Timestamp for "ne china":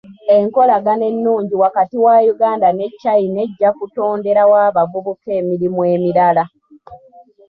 2.73-3.39